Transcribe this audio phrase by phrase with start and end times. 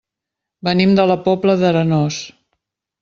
[0.67, 2.19] Venim de la Pobla d'Arenós.